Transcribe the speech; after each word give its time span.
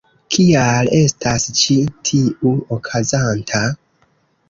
Kial 0.37 0.89
estas 1.01 1.47
ĉi 1.61 1.77
tiu 2.09 2.57
okazanta? 2.79 3.67